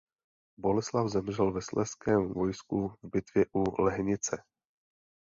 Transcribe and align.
Boleslav 0.57 1.07
zemřel 1.09 1.51
ve 1.51 1.61
slezském 1.61 2.33
vojsku 2.33 2.87
v 2.87 3.07
bitvě 3.09 3.45
u 3.53 3.81
Lehnice. 3.83 4.43